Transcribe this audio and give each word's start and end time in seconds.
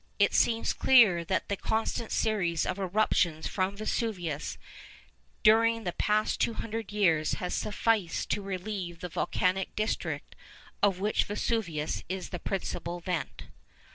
It 0.17 0.33
seems 0.33 0.73
clear 0.73 1.23
that 1.25 1.47
the 1.47 1.55
constant 1.55 2.11
series 2.11 2.65
of 2.65 2.79
eruptions 2.79 3.45
from 3.45 3.77
Vesuvius 3.77 4.57
during 5.43 5.83
the 5.83 5.91
past 5.93 6.41
two 6.41 6.55
hundred 6.55 6.91
years 6.91 7.33
has 7.33 7.53
sufficed 7.53 8.31
to 8.31 8.41
relieve 8.41 9.01
the 9.01 9.09
volcanic 9.09 9.75
district 9.75 10.35
of 10.81 10.99
which 10.99 11.25
Vesuvius 11.25 12.03
is 12.09 12.29
the 12.29 12.39
principal 12.39 12.99
vent. 12.99 13.43